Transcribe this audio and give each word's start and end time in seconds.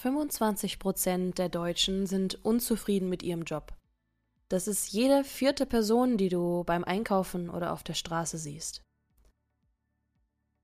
25 0.00 0.78
Prozent 0.78 1.36
der 1.36 1.50
Deutschen 1.50 2.06
sind 2.06 2.42
unzufrieden 2.42 3.10
mit 3.10 3.22
ihrem 3.22 3.42
Job. 3.42 3.74
Das 4.48 4.66
ist 4.66 4.92
jede 4.92 5.24
vierte 5.24 5.66
Person, 5.66 6.16
die 6.16 6.30
du 6.30 6.64
beim 6.64 6.84
Einkaufen 6.84 7.50
oder 7.50 7.72
auf 7.74 7.82
der 7.82 7.92
Straße 7.92 8.38
siehst. 8.38 8.82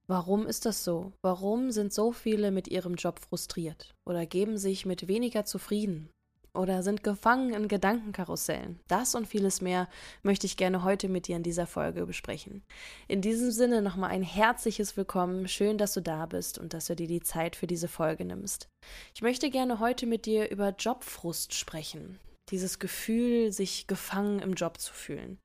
Warum 0.06 0.46
ist 0.46 0.64
das 0.64 0.84
so? 0.84 1.12
Warum 1.20 1.70
sind 1.70 1.92
so 1.92 2.12
viele 2.12 2.50
mit 2.50 2.68
ihrem 2.68 2.94
Job 2.94 3.20
frustriert 3.20 3.94
oder 4.06 4.24
geben 4.24 4.56
sich 4.56 4.86
mit 4.86 5.06
weniger 5.06 5.44
zufrieden? 5.44 6.08
Oder 6.56 6.82
sind 6.82 7.04
gefangen 7.04 7.54
in 7.54 7.68
Gedankenkarussellen. 7.68 8.80
Das 8.88 9.14
und 9.14 9.26
vieles 9.26 9.60
mehr 9.60 9.88
möchte 10.22 10.46
ich 10.46 10.56
gerne 10.56 10.82
heute 10.82 11.08
mit 11.08 11.28
dir 11.28 11.36
in 11.36 11.42
dieser 11.42 11.66
Folge 11.66 12.06
besprechen. 12.06 12.62
In 13.08 13.20
diesem 13.20 13.50
Sinne 13.50 13.82
nochmal 13.82 14.10
ein 14.10 14.22
herzliches 14.22 14.96
Willkommen. 14.96 15.48
Schön, 15.48 15.78
dass 15.78 15.92
du 15.92 16.00
da 16.00 16.26
bist 16.26 16.58
und 16.58 16.74
dass 16.74 16.86
du 16.86 16.96
dir 16.96 17.06
die 17.06 17.22
Zeit 17.22 17.56
für 17.56 17.66
diese 17.66 17.88
Folge 17.88 18.24
nimmst. 18.24 18.68
Ich 19.14 19.22
möchte 19.22 19.50
gerne 19.50 19.78
heute 19.78 20.06
mit 20.06 20.26
dir 20.26 20.50
über 20.50 20.70
Jobfrust 20.70 21.54
sprechen. 21.54 22.18
Dieses 22.50 22.78
Gefühl, 22.78 23.52
sich 23.52 23.86
gefangen 23.86 24.40
im 24.40 24.54
Job 24.54 24.80
zu 24.80 24.92
fühlen. 24.92 25.38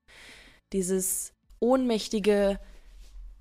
Dieses 0.73 1.33
ohnmächtige, 1.59 2.59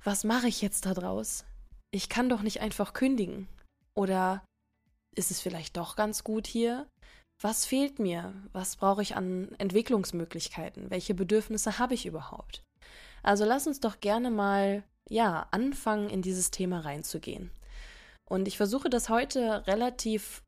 was 0.03 0.25
mache 0.25 0.49
ich 0.49 0.63
jetzt 0.63 0.87
da 0.87 0.95
draus? 0.95 1.45
Ich 1.93 2.09
kann 2.09 2.29
doch 2.29 2.43
nicht 2.43 2.61
einfach 2.61 2.93
kündigen. 2.93 3.49
Oder 3.95 4.45
ist 5.17 5.31
es 5.31 5.41
vielleicht 5.41 5.77
doch 5.77 5.97
ganz 5.97 6.25
gut 6.25 6.47
hier? 6.47 6.87
Was 7.41 7.65
fehlt 7.65 7.99
mir? 7.99 8.35
Was 8.53 8.77
brauche 8.77 9.03
ich 9.03 9.17
an 9.17 9.49
Entwicklungsmöglichkeiten? 9.59 10.91
Welche 10.91 11.15
Bedürfnisse 11.15 11.79
habe 11.79 11.95
ich 11.95 12.07
überhaupt? 12.07 12.63
Also 13.23 13.45
lass 13.45 13.67
uns 13.67 13.81
doch 13.81 14.01
gerne 14.01 14.31
mal, 14.31 14.83
ja, 15.09 15.47
anfangen, 15.51 16.11
in 16.11 16.23
dieses 16.23 16.51
Thema 16.51 16.81
reinzugehen. 16.81 17.51
Und 18.29 18.47
ich 18.47 18.57
versuche 18.57 18.91
das 18.91 19.09
heute 19.09 19.67
relativ 19.67 20.43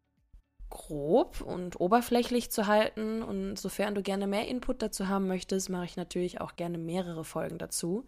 grob 0.72 1.42
und 1.42 1.78
oberflächlich 1.80 2.50
zu 2.50 2.66
halten. 2.66 3.22
Und 3.22 3.56
sofern 3.56 3.94
du 3.94 4.02
gerne 4.02 4.26
mehr 4.26 4.48
Input 4.48 4.80
dazu 4.80 5.08
haben 5.08 5.28
möchtest, 5.28 5.68
mache 5.68 5.84
ich 5.84 5.96
natürlich 5.96 6.40
auch 6.40 6.56
gerne 6.56 6.78
mehrere 6.78 7.24
Folgen 7.24 7.58
dazu. 7.58 8.06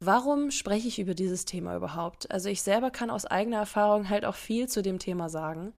Warum 0.00 0.50
spreche 0.50 0.88
ich 0.88 0.98
über 0.98 1.14
dieses 1.14 1.44
Thema 1.44 1.76
überhaupt? 1.76 2.30
Also 2.30 2.48
ich 2.48 2.62
selber 2.62 2.90
kann 2.90 3.10
aus 3.10 3.24
eigener 3.24 3.58
Erfahrung 3.58 4.08
halt 4.08 4.24
auch 4.24 4.34
viel 4.34 4.68
zu 4.68 4.82
dem 4.82 4.98
Thema 4.98 5.28
sagen, 5.28 5.72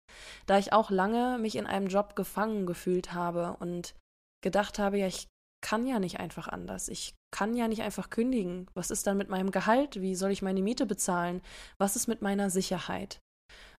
da 0.47 0.59
ich 0.59 0.72
auch 0.72 0.91
lange 0.91 1.38
mich 1.38 1.56
in 1.56 1.66
einem 1.66 1.88
Job 1.88 2.16
gefangen 2.16 2.65
gefühlt 2.65 3.12
habe 3.12 3.56
und 3.60 3.94
gedacht 4.43 4.78
habe, 4.78 4.99
ja, 4.99 5.06
ich 5.06 5.28
kann 5.62 5.87
ja 5.87 5.99
nicht 5.99 6.20
einfach 6.20 6.49
anders. 6.49 6.88
Ich 6.88 7.15
kann 7.31 7.54
ja 7.54 7.69
nicht 7.69 7.82
einfach 7.82 8.10
kündigen. 8.10 8.66
Was 8.75 8.91
ist 8.91 9.06
dann 9.06 9.16
mit 9.16 9.28
meinem 9.28 9.50
Gehalt? 9.50 10.00
Wie 10.00 10.15
soll 10.15 10.31
ich 10.31 10.43
meine 10.43 10.62
Miete 10.62 10.87
bezahlen? 10.87 11.43
Was 11.78 11.97
ist 11.97 12.06
mit 12.06 12.22
meiner 12.22 12.49
Sicherheit? 12.50 13.20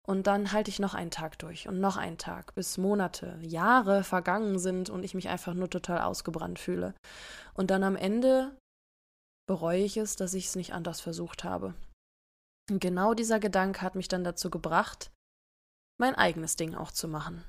Und 0.06 0.26
dann 0.26 0.53
halte 0.53 0.70
ich 0.70 0.78
noch 0.78 0.92
einen 0.92 1.10
Tag 1.10 1.38
durch 1.38 1.66
und 1.66 1.81
noch 1.81 1.97
einen 1.97 2.19
Tag, 2.19 2.54
bis 2.54 2.76
Monate, 2.76 3.38
Jahre 3.41 4.04
vergangen 4.04 4.59
sind 4.59 4.91
und 4.91 5.03
ich 5.03 5.15
mich 5.15 5.28
einfach 5.28 5.54
nur 5.54 5.70
total 5.70 6.03
ausgebrannt 6.03 6.59
fühle. 6.59 6.94
Und 7.54 7.70
dann 7.70 7.82
am 7.82 7.97
Ende 7.97 8.54
bereue 9.47 9.82
ich 9.82 9.97
es, 9.97 10.16
dass 10.16 10.34
ich 10.34 10.47
es 10.47 10.56
nicht 10.56 10.75
anders 10.75 11.00
versucht 11.00 11.44
habe. 11.44 11.75
Und 12.70 12.81
genau 12.81 13.14
dieser 13.14 13.41
Gedanke 13.41 13.81
hat 13.82 13.94
mich 13.94 14.09
dann 14.09 14.25
dazu 14.25 14.50
gebracht, 14.50 15.10
mein 15.98 16.14
eigenes 16.14 16.56
Ding 16.56 16.75
auch 16.75 16.91
zu 16.91 17.09
machen. 17.09 17.44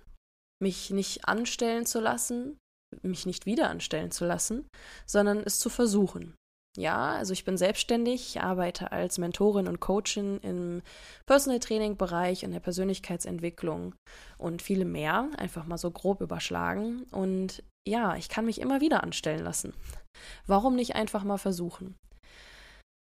Mich 0.62 0.92
nicht 0.92 1.28
anstellen 1.28 1.86
zu 1.86 2.00
lassen, 2.00 2.58
mich 3.02 3.26
nicht 3.26 3.46
wieder 3.46 3.70
anstellen 3.70 4.12
zu 4.12 4.26
lassen, 4.26 4.68
sondern 5.06 5.40
es 5.40 5.60
zu 5.60 5.70
versuchen. 5.70 6.36
Ja, 6.78 7.14
also 7.14 7.32
ich 7.32 7.46
bin 7.46 7.58
selbstständig, 7.58 8.42
arbeite 8.42 8.92
als 8.92 9.18
Mentorin 9.18 9.68
und 9.68 9.80
Coachin 9.80 10.40
im 10.42 10.82
Personal 11.26 11.60
Training 11.60 11.96
Bereich, 11.96 12.44
in 12.44 12.52
der 12.52 12.60
Persönlichkeitsentwicklung 12.60 13.96
und 14.38 14.62
viele 14.62 14.84
mehr, 14.84 15.30
einfach 15.38 15.66
mal 15.66 15.78
so 15.78 15.90
grob 15.90 16.20
überschlagen. 16.20 17.04
Und 17.12 17.64
ja, 17.88 18.16
ich 18.18 18.28
kann 18.28 18.46
mich 18.46 18.60
immer 18.60 18.82
wieder 18.82 19.04
anstellen 19.04 19.44
lassen. 19.44 19.74
Warum 20.48 20.76
nicht 20.76 20.96
einfach 20.96 21.24
mal 21.24 21.38
versuchen? 21.38 21.96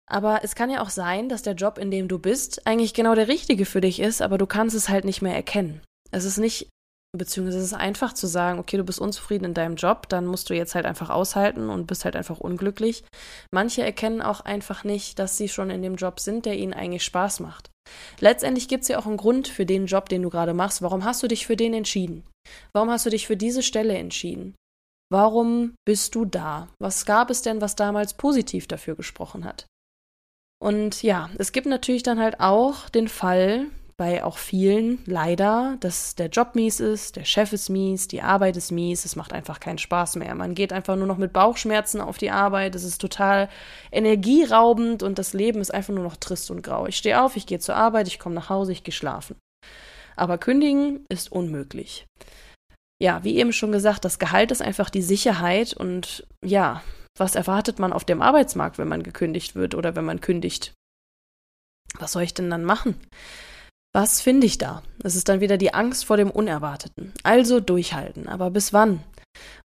Aber 0.08 0.44
es 0.44 0.54
kann 0.54 0.70
ja 0.70 0.82
auch 0.82 0.90
sein, 0.90 1.28
dass 1.28 1.42
der 1.42 1.54
Job, 1.54 1.78
in 1.78 1.90
dem 1.90 2.08
du 2.08 2.18
bist, 2.18 2.66
eigentlich 2.66 2.94
genau 2.94 3.14
der 3.14 3.28
richtige 3.28 3.64
für 3.64 3.80
dich 3.80 4.00
ist, 4.00 4.22
aber 4.22 4.38
du 4.38 4.46
kannst 4.46 4.76
es 4.76 4.88
halt 4.88 5.04
nicht 5.04 5.22
mehr 5.22 5.34
erkennen. 5.34 5.82
Es 6.12 6.24
ist 6.24 6.38
nicht 6.38 6.68
Beziehungsweise 7.16 7.58
es 7.58 7.66
ist 7.66 7.74
einfach 7.74 8.12
zu 8.12 8.26
sagen, 8.26 8.58
okay, 8.58 8.76
du 8.76 8.84
bist 8.84 9.00
unzufrieden 9.00 9.44
in 9.44 9.54
deinem 9.54 9.76
Job, 9.76 10.08
dann 10.08 10.26
musst 10.26 10.50
du 10.50 10.54
jetzt 10.54 10.74
halt 10.74 10.86
einfach 10.86 11.10
aushalten 11.10 11.68
und 11.68 11.86
bist 11.86 12.04
halt 12.04 12.16
einfach 12.16 12.38
unglücklich. 12.38 13.04
Manche 13.52 13.82
erkennen 13.82 14.22
auch 14.22 14.40
einfach 14.40 14.84
nicht, 14.84 15.18
dass 15.18 15.36
sie 15.36 15.48
schon 15.48 15.70
in 15.70 15.82
dem 15.82 15.96
Job 15.96 16.20
sind, 16.20 16.46
der 16.46 16.56
ihnen 16.56 16.74
eigentlich 16.74 17.04
Spaß 17.04 17.40
macht. 17.40 17.70
Letztendlich 18.20 18.68
gibt 18.68 18.82
es 18.82 18.88
ja 18.88 18.98
auch 18.98 19.06
einen 19.06 19.16
Grund 19.16 19.48
für 19.48 19.66
den 19.66 19.86
Job, 19.86 20.08
den 20.08 20.22
du 20.22 20.30
gerade 20.30 20.54
machst. 20.54 20.82
Warum 20.82 21.04
hast 21.04 21.22
du 21.22 21.28
dich 21.28 21.46
für 21.46 21.56
den 21.56 21.74
entschieden? 21.74 22.24
Warum 22.72 22.90
hast 22.90 23.06
du 23.06 23.10
dich 23.10 23.26
für 23.26 23.36
diese 23.36 23.62
Stelle 23.62 23.96
entschieden? 23.96 24.54
Warum 25.10 25.74
bist 25.86 26.14
du 26.14 26.24
da? 26.24 26.68
Was 26.80 27.06
gab 27.06 27.30
es 27.30 27.42
denn, 27.42 27.60
was 27.60 27.76
damals 27.76 28.14
positiv 28.14 28.66
dafür 28.66 28.96
gesprochen 28.96 29.44
hat? 29.44 29.66
Und 30.58 31.02
ja, 31.02 31.30
es 31.38 31.52
gibt 31.52 31.66
natürlich 31.66 32.02
dann 32.02 32.18
halt 32.18 32.40
auch 32.40 32.88
den 32.88 33.08
Fall, 33.08 33.66
bei 33.98 34.22
auch 34.22 34.36
vielen 34.36 35.02
leider, 35.06 35.76
dass 35.80 36.14
der 36.14 36.28
Job 36.28 36.54
mies 36.54 36.80
ist, 36.80 37.16
der 37.16 37.24
Chef 37.24 37.52
ist 37.52 37.70
mies, 37.70 38.08
die 38.08 38.20
Arbeit 38.20 38.56
ist 38.56 38.70
mies, 38.70 39.06
es 39.06 39.16
macht 39.16 39.32
einfach 39.32 39.58
keinen 39.58 39.78
Spaß 39.78 40.16
mehr. 40.16 40.34
Man 40.34 40.54
geht 40.54 40.72
einfach 40.72 40.96
nur 40.96 41.06
noch 41.06 41.16
mit 41.16 41.32
Bauchschmerzen 41.32 42.02
auf 42.02 42.18
die 42.18 42.30
Arbeit, 42.30 42.74
es 42.74 42.84
ist 42.84 43.00
total 43.00 43.48
energieraubend 43.90 45.02
und 45.02 45.18
das 45.18 45.32
Leben 45.32 45.60
ist 45.60 45.72
einfach 45.72 45.94
nur 45.94 46.04
noch 46.04 46.16
trist 46.16 46.50
und 46.50 46.62
grau. 46.62 46.86
Ich 46.86 46.96
stehe 46.96 47.22
auf, 47.22 47.36
ich 47.36 47.46
gehe 47.46 47.58
zur 47.58 47.76
Arbeit, 47.76 48.06
ich 48.06 48.18
komme 48.18 48.34
nach 48.34 48.50
Hause, 48.50 48.72
ich 48.72 48.84
gehe 48.84 48.92
schlafen. 48.92 49.36
Aber 50.14 50.36
kündigen 50.36 51.06
ist 51.08 51.32
unmöglich. 51.32 52.06
Ja, 53.00 53.24
wie 53.24 53.36
eben 53.36 53.52
schon 53.52 53.72
gesagt, 53.72 54.04
das 54.04 54.18
Gehalt 54.18 54.50
ist 54.50 54.62
einfach 54.62 54.90
die 54.90 55.02
Sicherheit 55.02 55.74
und 55.74 56.26
ja, 56.44 56.82
was 57.18 57.34
erwartet 57.34 57.78
man 57.78 57.94
auf 57.94 58.04
dem 58.04 58.20
Arbeitsmarkt, 58.20 58.76
wenn 58.78 58.88
man 58.88 59.02
gekündigt 59.02 59.54
wird 59.54 59.74
oder 59.74 59.96
wenn 59.96 60.04
man 60.04 60.20
kündigt? 60.20 60.74
Was 61.98 62.12
soll 62.12 62.22
ich 62.22 62.34
denn 62.34 62.50
dann 62.50 62.64
machen? 62.64 63.00
Was 63.96 64.20
finde 64.20 64.46
ich 64.46 64.58
da? 64.58 64.82
Es 65.02 65.16
ist 65.16 65.30
dann 65.30 65.40
wieder 65.40 65.56
die 65.56 65.72
Angst 65.72 66.04
vor 66.04 66.18
dem 66.18 66.30
Unerwarteten. 66.30 67.14
Also 67.22 67.60
durchhalten. 67.60 68.28
Aber 68.28 68.50
bis 68.50 68.74
wann? 68.74 69.00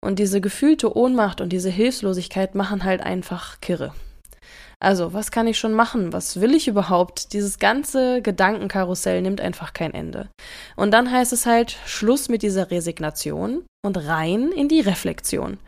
Und 0.00 0.21
diese 0.21 0.41
gefühlte 0.41 0.97
Ohnmacht 0.97 1.41
und 1.41 1.49
diese 1.49 1.69
Hilflosigkeit 1.69 2.55
machen 2.55 2.85
halt 2.85 3.00
einfach 3.00 3.61
kirre. 3.61 3.93
Also, 4.79 5.12
was 5.12 5.32
kann 5.32 5.49
ich 5.49 5.59
schon 5.59 5.73
machen? 5.73 6.12
Was 6.12 6.41
will 6.41 6.55
ich 6.55 6.69
überhaupt? 6.69 7.32
Dieses 7.32 7.59
ganze 7.59 8.23
Gedankenkarussell 8.23 9.21
nimmt 9.21 9.41
einfach 9.41 9.73
kein 9.73 9.93
Ende. 9.93 10.29
Und 10.77 10.93
dann 10.93 11.11
heißt 11.11 11.32
es 11.32 11.44
halt 11.44 11.77
Schluss 11.85 12.29
mit 12.29 12.43
dieser 12.43 12.71
Resignation 12.71 13.65
und 13.85 13.97
rein 13.97 14.53
in 14.53 14.69
die 14.69 14.81
Reflexion. 14.81 15.59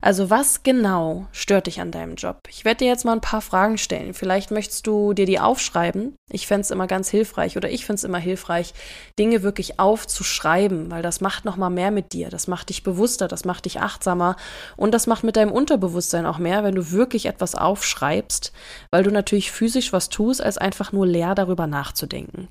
Also 0.00 0.30
was 0.30 0.62
genau 0.62 1.26
stört 1.32 1.66
dich 1.66 1.80
an 1.80 1.90
deinem 1.90 2.16
Job? 2.16 2.40
Ich 2.48 2.64
werde 2.64 2.78
dir 2.78 2.88
jetzt 2.88 3.04
mal 3.04 3.12
ein 3.12 3.20
paar 3.20 3.40
Fragen 3.40 3.78
stellen. 3.78 4.14
Vielleicht 4.14 4.50
möchtest 4.50 4.86
du 4.86 5.12
dir 5.14 5.26
die 5.26 5.40
aufschreiben. 5.40 6.14
Ich 6.30 6.46
fände 6.46 6.62
es 6.62 6.70
immer 6.70 6.86
ganz 6.86 7.08
hilfreich 7.08 7.56
oder 7.56 7.70
ich 7.70 7.86
finde 7.86 7.96
es 7.96 8.04
immer 8.04 8.18
hilfreich, 8.18 8.74
Dinge 9.18 9.42
wirklich 9.42 9.80
aufzuschreiben, 9.80 10.90
weil 10.90 11.02
das 11.02 11.20
macht 11.20 11.44
nochmal 11.44 11.70
mehr 11.70 11.90
mit 11.90 12.12
dir. 12.12 12.28
Das 12.28 12.46
macht 12.46 12.68
dich 12.68 12.82
bewusster, 12.82 13.28
das 13.28 13.44
macht 13.44 13.64
dich 13.64 13.80
achtsamer 13.80 14.36
und 14.76 14.92
das 14.92 15.06
macht 15.06 15.24
mit 15.24 15.36
deinem 15.36 15.52
Unterbewusstsein 15.52 16.26
auch 16.26 16.38
mehr, 16.38 16.62
wenn 16.64 16.74
du 16.74 16.90
wirklich 16.90 17.26
etwas 17.26 17.54
aufschreibst, 17.54 18.52
weil 18.90 19.02
du 19.02 19.10
natürlich 19.10 19.50
physisch 19.50 19.92
was 19.92 20.08
tust, 20.08 20.42
als 20.42 20.58
einfach 20.58 20.92
nur 20.92 21.06
leer 21.06 21.34
darüber 21.34 21.66
nachzudenken. 21.66 22.48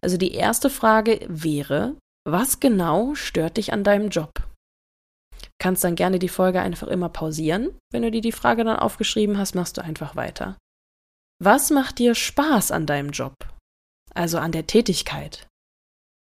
Also 0.00 0.16
die 0.16 0.34
erste 0.34 0.70
Frage 0.70 1.20
wäre, 1.28 1.94
Was 2.28 2.58
genau 2.58 3.14
stört 3.14 3.56
dich 3.56 3.72
an 3.72 3.84
deinem 3.84 4.08
Job? 4.08 4.32
Kannst 5.58 5.84
dann 5.84 5.94
gerne 5.94 6.18
die 6.18 6.28
Folge 6.28 6.60
einfach 6.60 6.88
immer 6.88 7.08
pausieren. 7.08 7.78
Wenn 7.90 8.02
du 8.02 8.10
dir 8.10 8.20
die 8.20 8.32
Frage 8.32 8.64
dann 8.64 8.78
aufgeschrieben 8.78 9.38
hast, 9.38 9.54
machst 9.54 9.76
du 9.76 9.82
einfach 9.82 10.16
weiter. 10.16 10.58
Was 11.42 11.70
macht 11.70 11.98
dir 11.98 12.14
Spaß 12.14 12.70
an 12.70 12.86
deinem 12.86 13.10
Job? 13.10 13.34
Also 14.14 14.38
an 14.38 14.52
der 14.52 14.66
Tätigkeit. 14.66 15.46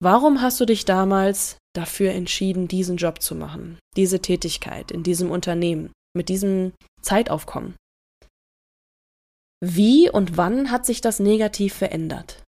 Warum 0.01 0.41
hast 0.41 0.59
du 0.59 0.65
dich 0.65 0.85
damals 0.85 1.57
dafür 1.73 2.11
entschieden, 2.11 2.67
diesen 2.67 2.97
Job 2.97 3.21
zu 3.21 3.35
machen, 3.35 3.79
diese 3.95 4.19
Tätigkeit 4.19 4.91
in 4.91 5.03
diesem 5.03 5.29
Unternehmen, 5.29 5.91
mit 6.15 6.29
diesem 6.29 6.73
Zeitaufkommen? 7.01 7.75
Wie 9.63 10.09
und 10.09 10.37
wann 10.37 10.71
hat 10.71 10.87
sich 10.87 11.01
das 11.01 11.19
negativ 11.19 11.75
verändert? 11.75 12.43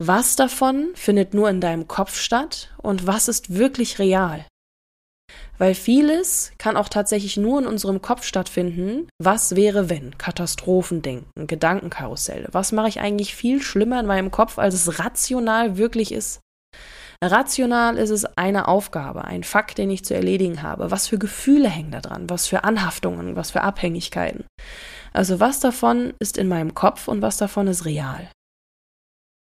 Was 0.00 0.36
davon 0.36 0.92
findet 0.94 1.34
nur 1.34 1.50
in 1.50 1.60
deinem 1.60 1.86
Kopf 1.86 2.16
statt 2.18 2.74
und 2.78 3.06
was 3.06 3.28
ist 3.28 3.54
wirklich 3.54 3.98
real? 3.98 4.46
Weil 5.58 5.74
vieles 5.74 6.52
kann 6.56 6.76
auch 6.76 6.88
tatsächlich 6.88 7.36
nur 7.36 7.60
in 7.60 7.66
unserem 7.66 8.00
Kopf 8.00 8.24
stattfinden. 8.24 9.08
Was 9.18 9.56
wäre, 9.56 9.90
wenn? 9.90 10.16
Katastrophendenken, 10.16 11.46
Gedankenkarusselle. 11.46 12.48
Was 12.52 12.72
mache 12.72 12.88
ich 12.88 13.00
eigentlich 13.00 13.34
viel 13.34 13.60
schlimmer 13.60 13.98
in 13.98 14.06
meinem 14.06 14.30
Kopf, 14.30 14.58
als 14.58 14.74
es 14.74 14.98
rational 15.00 15.76
wirklich 15.76 16.12
ist? 16.12 16.40
Rational 17.22 17.96
ist 17.98 18.10
es 18.10 18.24
eine 18.36 18.68
Aufgabe, 18.68 19.24
ein 19.24 19.42
Fakt, 19.42 19.78
den 19.78 19.90
ich 19.90 20.04
zu 20.04 20.14
erledigen 20.14 20.62
habe. 20.62 20.92
Was 20.92 21.08
für 21.08 21.18
Gefühle 21.18 21.68
hängen 21.68 21.90
da 21.90 22.00
dran? 22.00 22.30
Was 22.30 22.46
für 22.46 22.62
Anhaftungen? 22.62 23.34
Was 23.34 23.50
für 23.50 23.62
Abhängigkeiten? 23.62 24.44
Also 25.12 25.40
was 25.40 25.58
davon 25.58 26.14
ist 26.20 26.38
in 26.38 26.46
meinem 26.46 26.74
Kopf 26.74 27.08
und 27.08 27.20
was 27.20 27.36
davon 27.36 27.66
ist 27.66 27.84
real? 27.84 28.30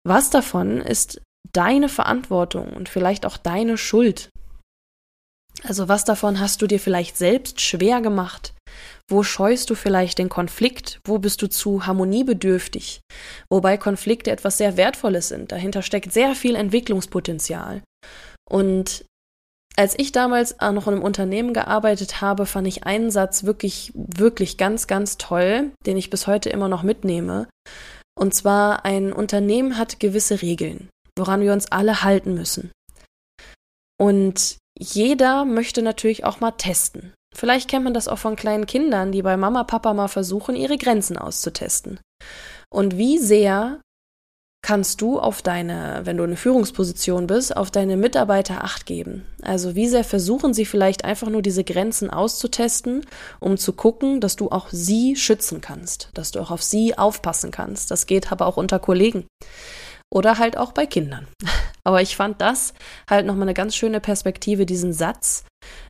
Was 0.07 0.31
davon 0.31 0.81
ist 0.81 1.21
deine 1.53 1.89
Verantwortung 1.89 2.69
und 2.75 2.89
vielleicht 2.89 3.27
auch 3.27 3.37
deine 3.37 3.77
Schuld? 3.77 4.31
Also 5.65 5.89
was 5.89 6.05
davon 6.05 6.39
hast 6.39 6.63
du 6.63 6.67
dir 6.67 6.79
vielleicht 6.79 7.17
selbst 7.17 7.61
schwer 7.61 8.01
gemacht? 8.01 8.55
Wo 9.11 9.23
scheust 9.23 9.71
du 9.71 9.75
vielleicht 9.75 10.19
den 10.19 10.29
Konflikt? 10.29 11.01
Wo 11.05 11.19
bist 11.19 11.43
du 11.43 11.49
zu 11.49 11.87
harmoniebedürftig? 11.87 13.01
Wobei 13.51 13.77
Konflikte 13.77 14.31
etwas 14.31 14.59
sehr 14.59 14.77
Wertvolles 14.77 15.29
sind. 15.29 15.51
Dahinter 15.51 15.83
steckt 15.83 16.13
sehr 16.13 16.35
viel 16.35 16.55
Entwicklungspotenzial. 16.55 17.83
Und 18.49 19.05
als 19.77 19.99
ich 19.99 20.13
damals 20.13 20.57
noch 20.61 20.87
in 20.89 20.95
einem 20.95 21.03
Unternehmen 21.03 21.55
gearbeitet 21.55 22.21
habe, 22.21 22.47
fand 22.47 22.67
ich 22.67 22.85
einen 22.85 23.11
Satz 23.11 23.45
wirklich, 23.45 23.93
wirklich 23.95 24.59
ganz, 24.59 24.87
ganz 24.87 25.19
toll, 25.19 25.71
den 25.87 25.97
ich 25.97 26.11
bis 26.11 26.27
heute 26.27 26.51
immer 26.51 26.69
noch 26.69 26.83
mitnehme. 26.83 27.49
Und 28.19 28.35
zwar, 28.35 28.85
ein 28.85 29.13
Unternehmen 29.13 29.79
hat 29.79 30.01
gewisse 30.01 30.43
Regeln, 30.43 30.89
woran 31.17 31.41
wir 31.41 31.53
uns 31.53 31.71
alle 31.71 32.03
halten 32.03 32.35
müssen. 32.35 32.73
Und 34.01 34.59
jeder 34.79 35.45
möchte 35.45 35.83
natürlich 35.83 36.25
auch 36.25 36.41
mal 36.41 36.53
testen. 36.53 37.13
Vielleicht 37.35 37.69
kennt 37.69 37.85
man 37.85 37.95
das 37.95 38.09
auch 38.09 38.19
von 38.19 38.37
kleinen 38.37 38.67
Kindern, 38.67 39.13
die 39.13 39.23
bei 39.23 39.37
Mama, 39.37 39.65
Papa 39.65 39.93
mal 39.93 40.09
versuchen, 40.09 40.57
ihre 40.57 40.79
Grenzen 40.79 41.19
auszutesten. 41.19 42.01
Und 42.71 42.97
wie 42.97 43.19
sehr 43.19 43.81
kannst 44.63 45.01
du 45.01 45.19
auf 45.19 45.43
deine, 45.43 46.01
wenn 46.05 46.17
du 46.17 46.25
eine 46.25 46.37
Führungsposition 46.37 47.27
bist, 47.27 47.57
auf 47.57 47.71
deine 47.71 47.97
Mitarbeiter 47.97 48.65
acht 48.65 48.87
geben? 48.87 49.27
Also 49.43 49.75
wie 49.75 49.89
sehr 49.89 50.05
versuchen 50.05 50.55
sie 50.55 50.65
vielleicht 50.65 51.05
einfach 51.05 51.29
nur 51.29 51.43
diese 51.43 51.65
Grenzen 51.65 52.11
auszutesten, 52.11 53.05
um 53.41 53.57
zu 53.57 53.73
gucken, 53.73 54.21
dass 54.21 54.37
du 54.37 54.51
auch 54.51 54.69
sie 54.71 55.17
schützen 55.17 55.61
kannst, 55.61 56.11
dass 56.15 56.31
du 56.31 56.41
auch 56.41 56.51
auf 56.51 56.63
sie 56.63 56.97
aufpassen 56.97 57.51
kannst. 57.51 57.91
Das 57.91 58.07
geht 58.07 58.33
aber 58.33 58.47
auch 58.47 58.57
unter 58.57 58.79
Kollegen 58.79 59.27
oder 60.13 60.39
halt 60.39 60.57
auch 60.57 60.73
bei 60.73 60.87
Kindern. 60.87 61.27
Aber 61.85 62.03
ich 62.03 62.17
fand 62.17 62.41
das 62.41 62.75
halt 63.09 63.27
nochmal 63.27 63.43
eine 63.43 63.55
ganz 63.55 63.75
schöne 63.75 64.01
Perspektive, 64.01 64.67
diesen 64.67 64.93
Satz, 64.93 65.45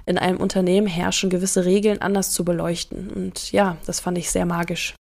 in 0.07 0.19
einem 0.19 0.39
Unternehmen 0.39 0.87
herrschen 0.87 1.31
gewisse 1.31 1.65
Regeln 1.65 2.01
anders 2.01 2.33
zu 2.33 2.45
beleuchten. 2.45 3.11
Und 3.11 3.53
ja, 3.53 3.77
das 3.87 4.01
fand 4.01 4.19
ich 4.19 4.31
sehr 4.31 4.47
magisch. 4.47 4.95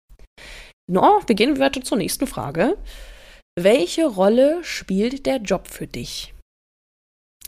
No, 0.90 1.20
wir 1.26 1.36
weiter 1.58 1.82
zur 1.82 1.98
nächsten 1.98 2.26
Frage. 2.26 2.76
Welche 3.58 4.06
Rolle 4.06 4.62
spielt 4.62 5.26
der 5.26 5.36
Job 5.38 5.68
für 5.68 5.86
dich? 5.86 6.34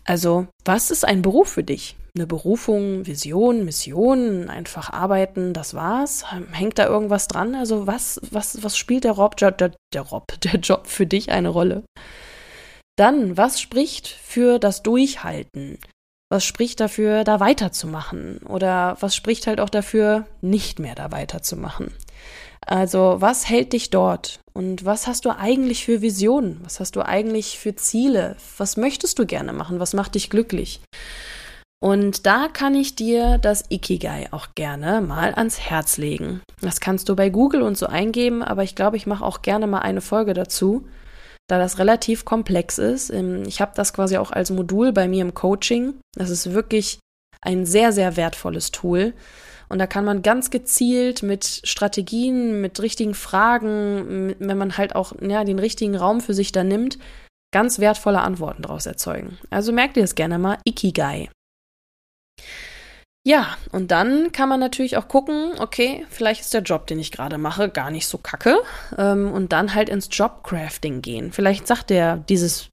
Also, 0.04 0.46
was 0.64 0.90
ist 0.90 1.04
ein 1.04 1.22
Beruf 1.22 1.50
für 1.50 1.64
dich? 1.64 1.96
Eine 2.14 2.26
Berufung, 2.26 3.06
Vision, 3.06 3.64
Mission, 3.64 4.50
einfach 4.50 4.90
arbeiten, 4.90 5.52
das 5.52 5.74
war's? 5.74 6.24
Hängt 6.52 6.78
da 6.78 6.86
irgendwas 6.86 7.28
dran? 7.28 7.54
Also, 7.54 7.86
was, 7.86 8.20
was, 8.30 8.62
was 8.62 8.76
spielt 8.76 9.04
der 9.04 9.12
Rob, 9.12 9.36
der, 9.36 9.52
der, 9.52 10.02
Rob, 10.02 10.26
der 10.42 10.56
Job 10.56 10.86
für 10.86 11.06
dich 11.06 11.30
eine 11.30 11.50
Rolle? 11.50 11.84
Dann, 12.96 13.36
was 13.36 13.60
spricht 13.60 14.08
für 14.08 14.58
das 14.58 14.82
Durchhalten? 14.82 15.78
Was 16.32 16.44
spricht 16.44 16.80
dafür, 16.80 17.24
da 17.24 17.40
weiterzumachen? 17.40 18.38
Oder 18.38 18.96
was 19.00 19.16
spricht 19.16 19.46
halt 19.46 19.60
auch 19.60 19.70
dafür, 19.70 20.26
nicht 20.40 20.78
mehr 20.78 20.94
da 20.94 21.10
weiterzumachen? 21.10 21.92
Also, 22.66 23.16
was 23.20 23.48
hält 23.48 23.72
dich 23.72 23.90
dort? 23.90 24.40
Und 24.52 24.84
was 24.84 25.06
hast 25.06 25.24
du 25.24 25.30
eigentlich 25.30 25.84
für 25.84 26.02
Visionen? 26.02 26.60
Was 26.62 26.78
hast 26.78 26.96
du 26.96 27.04
eigentlich 27.04 27.58
für 27.58 27.74
Ziele? 27.74 28.36
Was 28.58 28.76
möchtest 28.76 29.18
du 29.18 29.26
gerne 29.26 29.52
machen? 29.52 29.80
Was 29.80 29.94
macht 29.94 30.14
dich 30.14 30.28
glücklich? 30.28 30.80
Und 31.82 32.26
da 32.26 32.48
kann 32.52 32.74
ich 32.74 32.94
dir 32.94 33.38
das 33.38 33.64
Ikigai 33.70 34.28
auch 34.32 34.48
gerne 34.54 35.00
mal 35.00 35.32
ans 35.34 35.58
Herz 35.58 35.96
legen. 35.96 36.42
Das 36.60 36.80
kannst 36.80 37.08
du 37.08 37.16
bei 37.16 37.30
Google 37.30 37.62
und 37.62 37.78
so 37.78 37.86
eingeben, 37.86 38.42
aber 38.42 38.62
ich 38.62 38.74
glaube, 38.74 38.98
ich 38.98 39.06
mache 39.06 39.24
auch 39.24 39.40
gerne 39.40 39.66
mal 39.66 39.78
eine 39.78 40.02
Folge 40.02 40.34
dazu, 40.34 40.86
da 41.48 41.58
das 41.58 41.78
relativ 41.78 42.26
komplex 42.26 42.76
ist. 42.76 43.08
Ähm, 43.08 43.44
ich 43.46 43.62
habe 43.62 43.72
das 43.74 43.94
quasi 43.94 44.18
auch 44.18 44.30
als 44.30 44.50
Modul 44.50 44.92
bei 44.92 45.08
mir 45.08 45.22
im 45.22 45.32
Coaching. 45.32 45.94
Das 46.14 46.28
ist 46.28 46.52
wirklich 46.52 46.98
ein 47.40 47.64
sehr, 47.64 47.92
sehr 47.92 48.16
wertvolles 48.18 48.72
Tool. 48.72 49.14
Und 49.70 49.78
da 49.78 49.86
kann 49.86 50.04
man 50.04 50.20
ganz 50.20 50.50
gezielt 50.50 51.22
mit 51.22 51.62
Strategien, 51.64 52.60
mit 52.60 52.80
richtigen 52.82 53.14
Fragen, 53.14 54.34
wenn 54.38 54.58
man 54.58 54.76
halt 54.76 54.96
auch 54.96 55.12
ja, 55.22 55.44
den 55.44 55.60
richtigen 55.60 55.96
Raum 55.96 56.20
für 56.20 56.34
sich 56.34 56.52
da 56.52 56.64
nimmt, 56.64 56.98
ganz 57.54 57.78
wertvolle 57.78 58.20
Antworten 58.20 58.62
daraus 58.62 58.84
erzeugen. 58.84 59.38
Also 59.48 59.72
merkt 59.72 59.96
ihr 59.96 60.04
es 60.04 60.16
gerne 60.16 60.38
mal, 60.38 60.58
Ikigai. 60.66 61.30
Ja, 63.22 63.58
und 63.70 63.90
dann 63.90 64.32
kann 64.32 64.48
man 64.48 64.60
natürlich 64.60 64.96
auch 64.96 65.06
gucken, 65.06 65.52
okay, 65.58 66.06
vielleicht 66.08 66.40
ist 66.40 66.54
der 66.54 66.62
Job, 66.62 66.86
den 66.86 66.98
ich 66.98 67.12
gerade 67.12 67.36
mache, 67.36 67.68
gar 67.68 67.90
nicht 67.90 68.06
so 68.06 68.16
kacke. 68.16 68.56
Ähm, 68.96 69.30
und 69.30 69.52
dann 69.52 69.74
halt 69.74 69.90
ins 69.90 70.08
Jobcrafting 70.10 71.02
gehen. 71.02 71.30
Vielleicht 71.30 71.66
sagt 71.66 71.90
der 71.90 72.16
dieses 72.16 72.70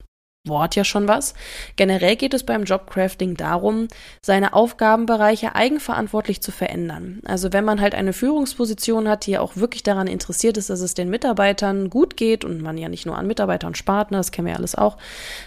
Wort 0.47 0.75
ja 0.75 0.83
schon 0.83 1.07
was. 1.07 1.33
Generell 1.75 2.15
geht 2.15 2.33
es 2.33 2.43
beim 2.43 2.63
Jobcrafting 2.63 3.35
darum, 3.35 3.87
seine 4.21 4.53
Aufgabenbereiche 4.53 5.55
eigenverantwortlich 5.55 6.41
zu 6.41 6.51
verändern. 6.51 7.21
Also 7.25 7.53
wenn 7.53 7.65
man 7.65 7.81
halt 7.81 7.95
eine 7.95 8.13
Führungsposition 8.13 9.07
hat, 9.07 9.25
die 9.25 9.37
auch 9.37 9.55
wirklich 9.57 9.83
daran 9.83 10.07
interessiert 10.07 10.57
ist, 10.57 10.69
dass 10.69 10.81
es 10.81 10.93
den 10.93 11.09
Mitarbeitern 11.09 11.89
gut 11.89 12.17
geht 12.17 12.45
und 12.45 12.61
man 12.61 12.77
ja 12.77 12.89
nicht 12.89 13.05
nur 13.05 13.17
an 13.17 13.27
Mitarbeitern 13.27 13.75
spart, 13.75 14.11
ne, 14.11 14.17
das 14.17 14.31
kennen 14.31 14.47
wir 14.47 14.53
ja 14.53 14.57
alles 14.57 14.75
auch, 14.75 14.97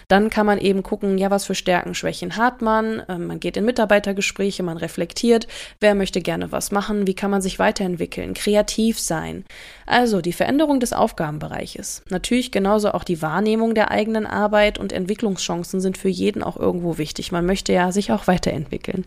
dann 0.07 0.29
kann 0.29 0.45
man 0.45 0.57
eben 0.57 0.83
gucken, 0.83 1.17
ja, 1.17 1.29
was 1.31 1.45
für 1.45 1.55
Stärken, 1.55 1.93
Schwächen 1.93 2.37
hat 2.37 2.61
man. 2.61 3.03
Ähm, 3.09 3.27
man 3.27 3.39
geht 3.39 3.57
in 3.57 3.65
Mitarbeitergespräche, 3.65 4.63
man 4.63 4.77
reflektiert, 4.77 5.47
wer 5.79 5.95
möchte 5.95 6.21
gerne 6.21 6.51
was 6.51 6.71
machen, 6.71 7.07
wie 7.07 7.13
kann 7.13 7.31
man 7.31 7.41
sich 7.41 7.59
weiterentwickeln, 7.59 8.33
kreativ 8.33 8.99
sein. 8.99 9.45
Also 9.85 10.21
die 10.21 10.33
Veränderung 10.33 10.79
des 10.79 10.93
Aufgabenbereiches. 10.93 12.03
Natürlich 12.09 12.51
genauso 12.51 12.91
auch 12.91 13.03
die 13.03 13.21
Wahrnehmung 13.21 13.75
der 13.75 13.91
eigenen 13.91 14.25
Arbeit 14.25 14.77
und 14.77 14.90
Entwicklungschancen 14.91 15.81
sind 15.81 15.97
für 15.97 16.09
jeden 16.09 16.43
auch 16.43 16.57
irgendwo 16.57 16.97
wichtig. 16.97 17.31
Man 17.31 17.45
möchte 17.45 17.73
ja 17.73 17.91
sich 17.91 18.11
auch 18.11 18.27
weiterentwickeln. 18.27 19.05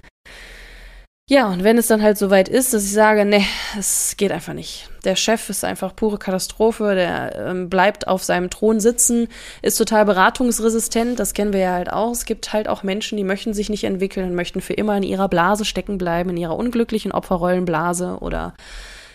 Ja, 1.27 1.51
und 1.51 1.65
wenn 1.65 1.79
es 1.79 1.87
dann 1.87 2.03
halt 2.03 2.19
soweit 2.19 2.51
ist, 2.51 2.75
dass 2.75 2.85
ich 2.85 2.93
sage, 2.93 3.25
nee, 3.25 3.47
es 3.79 4.19
geht 4.19 4.31
einfach 4.31 4.53
nicht. 4.53 4.91
Der 5.05 5.17
Chef 5.17 5.49
ist 5.49 5.65
einfach 5.65 5.97
pure 5.97 6.19
Katastrophe, 6.19 6.95
der 6.95 7.35
ähm, 7.47 7.71
bleibt 7.71 8.07
auf 8.09 8.23
seinem 8.23 8.51
Thron 8.51 8.79
sitzen, 8.79 9.29
ist 9.63 9.79
total 9.79 10.05
beratungsresistent, 10.05 11.19
das 11.19 11.33
kennen 11.33 11.55
wir 11.55 11.61
ja 11.61 11.73
halt 11.73 11.91
auch. 11.91 12.13
Es 12.13 12.27
gibt 12.27 12.53
halt 12.53 12.69
auch 12.69 12.83
Menschen, 12.83 13.17
die 13.17 13.25
möchten 13.25 13.55
sich 13.55 13.71
nicht 13.71 13.85
entwickeln 13.85 14.29
und 14.29 14.35
möchten 14.35 14.61
für 14.61 14.75
immer 14.75 14.99
in 14.99 15.03
ihrer 15.03 15.31
Blase 15.31 15.65
stecken 15.65 15.97
bleiben, 15.97 16.29
in 16.29 16.37
ihrer 16.37 16.59
unglücklichen 16.59 17.11
Opferrollenblase 17.11 18.19
oder 18.21 18.53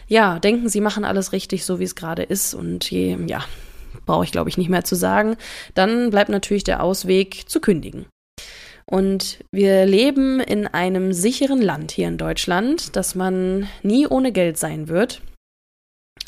ja, 0.07 0.39
denken, 0.39 0.67
sie 0.67 0.81
machen 0.81 1.05
alles 1.05 1.31
richtig, 1.31 1.63
so 1.63 1.79
wie 1.79 1.83
es 1.83 1.93
gerade 1.93 2.23
ist. 2.23 2.55
Und 2.55 2.89
je, 2.89 3.19
ja, 3.27 3.45
brauche 4.05 4.23
ich 4.23 4.31
glaube 4.31 4.49
ich 4.49 4.57
nicht 4.57 4.69
mehr 4.69 4.83
zu 4.83 4.95
sagen. 4.95 5.35
Dann 5.73 6.09
bleibt 6.09 6.29
natürlich 6.29 6.63
der 6.63 6.83
Ausweg 6.83 7.49
zu 7.49 7.59
kündigen. 7.59 8.05
Und 8.85 9.43
wir 9.51 9.85
leben 9.85 10.39
in 10.39 10.65
einem 10.65 11.13
sicheren 11.13 11.61
Land 11.61 11.91
hier 11.91 12.07
in 12.07 12.17
Deutschland, 12.17 12.95
dass 12.95 13.13
man 13.13 13.67
nie 13.83 14.07
ohne 14.07 14.31
Geld 14.31 14.57
sein 14.57 14.87
wird. 14.87 15.21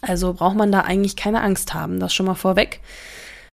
Also 0.02 0.34
braucht 0.34 0.56
man 0.56 0.72
da 0.72 0.82
eigentlich 0.82 1.16
keine 1.16 1.42
Angst 1.42 1.74
haben, 1.74 2.00
das 2.00 2.14
schon 2.14 2.28
mal 2.28 2.36
vorweg. 2.36 2.80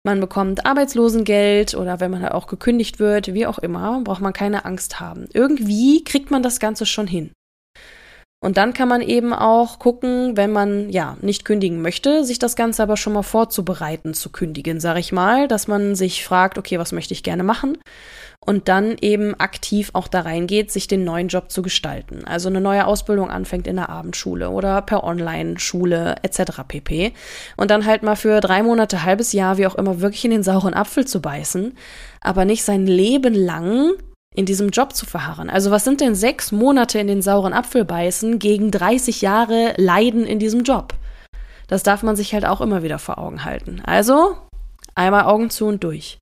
Man 0.04 0.20
bekommt 0.20 0.66
Arbeitslosengeld 0.66 1.74
oder 1.74 2.00
wenn 2.00 2.12
man 2.12 2.22
halt 2.22 2.32
auch 2.32 2.46
gekündigt 2.46 2.98
wird, 2.98 3.34
wie 3.34 3.46
auch 3.46 3.58
immer, 3.58 4.00
braucht 4.02 4.20
man 4.20 4.32
keine 4.32 4.64
Angst 4.64 5.00
haben. 5.00 5.26
Irgendwie 5.32 6.04
kriegt 6.04 6.30
man 6.30 6.42
das 6.42 6.60
Ganze 6.60 6.86
schon 6.86 7.08
hin. 7.08 7.32
Und 8.40 8.58
dann 8.58 8.74
kann 8.74 8.88
man 8.88 9.00
eben 9.00 9.32
auch 9.32 9.78
gucken, 9.78 10.36
wenn 10.36 10.52
man 10.52 10.90
ja 10.90 11.16
nicht 11.22 11.46
kündigen 11.46 11.80
möchte, 11.80 12.22
sich 12.22 12.38
das 12.38 12.54
Ganze 12.54 12.82
aber 12.82 12.98
schon 12.98 13.14
mal 13.14 13.22
vorzubereiten 13.22 14.12
zu 14.12 14.30
kündigen, 14.30 14.78
sage 14.78 15.00
ich 15.00 15.10
mal, 15.10 15.48
dass 15.48 15.68
man 15.68 15.94
sich 15.94 16.22
fragt, 16.22 16.58
okay, 16.58 16.78
was 16.78 16.92
möchte 16.92 17.14
ich 17.14 17.22
gerne 17.22 17.42
machen? 17.42 17.78
Und 18.44 18.68
dann 18.68 18.96
eben 19.00 19.34
aktiv 19.34 19.90
auch 19.94 20.06
da 20.06 20.20
reingeht, 20.20 20.70
sich 20.70 20.86
den 20.86 21.02
neuen 21.02 21.28
Job 21.28 21.50
zu 21.50 21.62
gestalten. 21.62 22.24
Also 22.26 22.48
eine 22.48 22.60
neue 22.60 22.86
Ausbildung 22.86 23.30
anfängt 23.30 23.66
in 23.66 23.76
der 23.76 23.88
Abendschule 23.88 24.50
oder 24.50 24.82
per 24.82 25.02
Online-Schule 25.02 26.16
etc. 26.22 26.62
pp. 26.68 27.12
Und 27.56 27.70
dann 27.70 27.86
halt 27.86 28.02
mal 28.02 28.16
für 28.16 28.40
drei 28.40 28.62
Monate, 28.62 29.02
halbes 29.02 29.32
Jahr, 29.32 29.56
wie 29.56 29.66
auch 29.66 29.74
immer, 29.74 30.00
wirklich 30.02 30.24
in 30.26 30.30
den 30.30 30.42
sauren 30.42 30.74
Apfel 30.74 31.06
zu 31.06 31.20
beißen, 31.22 31.74
aber 32.20 32.44
nicht 32.44 32.62
sein 32.64 32.86
Leben 32.86 33.34
lang 33.34 33.94
in 34.36 34.46
diesem 34.46 34.68
Job 34.68 34.94
zu 34.94 35.06
verharren. 35.06 35.50
Also 35.50 35.70
was 35.70 35.84
sind 35.84 36.00
denn 36.00 36.14
sechs 36.14 36.52
Monate 36.52 36.98
in 36.98 37.06
den 37.06 37.22
sauren 37.22 37.54
Apfel 37.54 37.84
beißen 37.84 38.38
gegen 38.38 38.70
30 38.70 39.22
Jahre 39.22 39.74
Leiden 39.78 40.26
in 40.26 40.38
diesem 40.38 40.62
Job? 40.62 40.94
Das 41.68 41.82
darf 41.82 42.02
man 42.02 42.14
sich 42.14 42.34
halt 42.34 42.44
auch 42.44 42.60
immer 42.60 42.82
wieder 42.82 42.98
vor 42.98 43.18
Augen 43.18 43.44
halten. 43.44 43.82
Also 43.84 44.36
einmal 44.94 45.24
Augen 45.24 45.50
zu 45.50 45.66
und 45.66 45.82
durch. 45.82 46.18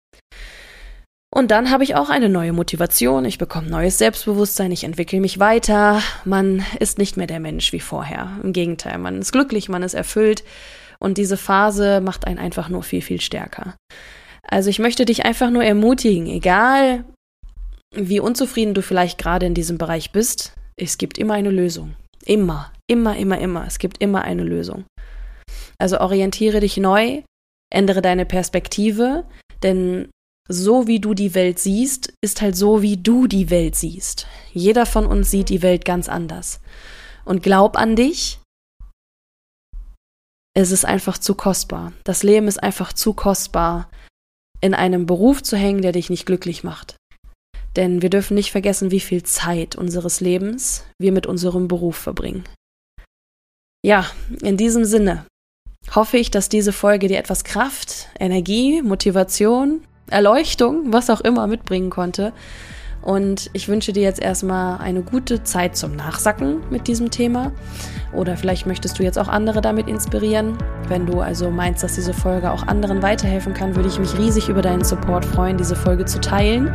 Und 1.35 1.51
dann 1.51 1.73
habe 1.73 1.83
ich 1.83 1.97
auch 1.97 2.11
eine 2.11 2.29
neue 2.29 2.53
Motivation, 2.53 3.25
ich 3.25 3.39
bekomme 3.39 3.69
neues 3.69 3.99
Selbstbewusstsein, 3.99 4.71
ich 4.71 4.85
entwickle 4.85 5.19
mich 5.19 5.41
weiter, 5.41 6.01
man 6.25 6.65
ist 6.79 6.97
nicht 6.97 7.17
mehr 7.17 7.27
der 7.27 7.41
Mensch 7.41 7.73
wie 7.73 7.81
vorher. 7.81 8.39
Im 8.45 8.53
Gegenteil, 8.53 8.99
man 8.99 9.19
ist 9.19 9.33
glücklich, 9.33 9.69
man 9.69 9.83
ist 9.83 9.95
erfüllt 9.95 10.45
und 11.01 11.19
diese 11.19 11.37
Phase 11.37 12.01
macht 12.01 12.29
einen 12.29 12.39
einfach 12.39 12.69
nur 12.69 12.85
viel, 12.85 13.03
viel 13.03 13.21
stärker. 13.21 13.75
Also 14.47 14.71
ich 14.71 14.79
möchte 14.79 15.05
dich 15.05 15.25
einfach 15.25 15.51
nur 15.51 15.65
ermutigen, 15.65 16.29
egal 16.29 17.05
wie 17.97 18.21
unzufrieden 18.21 18.75
du 18.75 18.83
vielleicht 18.83 19.19
gerade 19.19 19.47
in 19.47 19.55
diesem 19.55 19.79
Bereich 19.79 20.13
bist, 20.13 20.55
es 20.77 20.99
gibt 20.99 21.19
immer 21.19 21.35
eine 21.35 21.51
Lösung. 21.51 21.95
Immer, 22.25 22.73
immer, 22.87 23.17
immer, 23.17 23.39
immer. 23.39 23.67
Es 23.67 23.79
gibt 23.79 23.99
immer 23.99 24.23
eine 24.23 24.45
Lösung. 24.45 24.85
Also 25.79 26.01
orientiere 26.01 26.61
dich 26.61 26.77
neu, 26.77 27.23
ändere 27.73 28.03
deine 28.03 28.27
Perspektive, 28.27 29.25
denn 29.63 30.09
so 30.49 30.87
wie 30.87 31.01
du 31.01 31.15
die 31.15 31.35
Welt 31.35 31.59
siehst, 31.59 32.13
ist 32.23 32.43
halt 32.43 32.57
so, 32.57 32.83
wie 32.83 32.97
du 32.97 33.27
die 33.27 33.51
Welt 33.51 33.77
siehst. 33.77 34.27
Jeder 34.53 34.85
von 34.85 35.07
uns 35.07 35.31
sieht 35.31 35.49
die 35.49 35.63
Welt 35.63 35.85
ganz 35.85 36.09
anders. 36.09 36.61
Und 37.25 37.43
glaub 37.43 37.77
an 37.77 37.97
dich. 37.97 38.41
Es 40.57 40.71
ist 40.71 40.85
einfach 40.85 41.19
zu 41.19 41.35
kostbar. 41.35 41.93
Das 42.05 42.23
Leben 42.23 42.47
ist 42.47 42.63
einfach 42.63 42.93
zu 42.93 43.15
kostbar, 43.15 43.91
in 44.61 44.75
einem 44.75 45.07
Beruf 45.07 45.43
zu 45.43 45.57
hängen, 45.57 45.83
der 45.83 45.93
dich 45.93 46.11
nicht 46.11 46.27
glücklich 46.27 46.63
macht. 46.63 46.97
Denn 47.77 48.03
wir 48.03 48.11
dürfen 48.11 48.35
nicht 48.35 48.53
vergessen, 48.53 48.91
wie 48.91 49.01
viel 49.01 49.23
Zeit 49.23 49.77
unseres 49.77 50.21
Lebens 50.21 50.85
wir 50.99 51.13
mit 51.13 51.27
unserem 51.27 51.69
Beruf 51.69 51.97
verbringen. 51.97 52.45
Ja, 53.85 54.07
in 54.43 54.57
diesem 54.57 54.85
Sinne 54.85 55.27
hoffe 55.95 56.17
ich, 56.17 56.31
dass 56.31 56.49
diese 56.49 56.73
Folge 56.73 57.09
dir 57.09 57.19
etwas 57.19 57.45
Kraft, 57.45 58.09
Energie, 58.19 58.81
Motivation, 58.83 59.83
Erleuchtung, 60.09 60.93
was 60.93 61.11
auch 61.11 61.21
immer 61.21 61.47
mitbringen 61.47 61.91
konnte 61.91 62.33
und 63.05 63.51
ich 63.53 63.69
wünsche 63.69 63.93
dir 63.93 64.03
jetzt 64.03 64.21
erstmal 64.21 64.79
eine 64.79 65.03
gute 65.03 65.45
Zeit 65.45 65.77
zum 65.77 65.95
Nachsacken 65.95 66.63
mit 66.71 66.89
diesem 66.89 67.11
Thema. 67.11 67.53
Oder 68.15 68.37
vielleicht 68.39 68.67
möchtest 68.67 68.99
du 68.99 69.03
jetzt 69.03 69.19
auch 69.19 69.29
andere 69.29 69.61
damit 69.61 69.89
inspirieren. 69.89 70.57
Wenn 70.89 71.05
du 71.05 71.21
also 71.21 71.51
meinst, 71.51 71.83
dass 71.83 71.97
diese 71.97 72.15
Folge 72.15 72.51
auch 72.51 72.67
anderen 72.67 73.03
weiterhelfen 73.03 73.53
kann, 73.53 73.77
würde 73.77 73.91
ich 73.91 73.99
mich 73.99 74.17
riesig 74.17 74.49
über 74.49 74.63
deinen 74.63 74.85
Support 74.85 75.27
freuen, 75.27 75.59
diese 75.59 75.77
Folge 75.77 76.07
zu 76.07 76.19
teilen. 76.19 76.75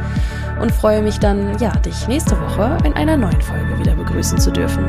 Und 0.62 0.72
freue 0.72 1.02
mich 1.02 1.18
dann, 1.18 1.58
ja, 1.60 1.72
dich 1.78 2.08
nächste 2.08 2.40
Woche 2.40 2.78
in 2.84 2.94
einer 2.94 3.18
neuen 3.18 3.42
Folge 3.42 3.80
wieder 3.80 3.96
begrüßen 3.96 4.38
zu 4.38 4.52
dürfen. 4.52 4.86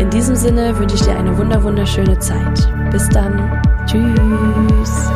In 0.00 0.10
diesem 0.10 0.34
Sinne 0.34 0.76
wünsche 0.78 0.96
ich 0.96 1.02
dir 1.02 1.16
eine 1.16 1.36
wunderschöne 1.38 2.18
Zeit. 2.18 2.68
Bis 2.90 3.08
dann. 3.10 3.62
Tschüss. 3.86 5.10